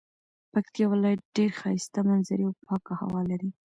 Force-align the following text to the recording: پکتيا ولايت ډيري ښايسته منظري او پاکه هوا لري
پکتيا 0.53 0.85
ولايت 0.89 1.21
ډيري 1.35 1.55
ښايسته 1.59 1.99
منظري 2.09 2.43
او 2.47 2.53
پاکه 2.65 2.93
هوا 3.01 3.21
لري 3.29 3.49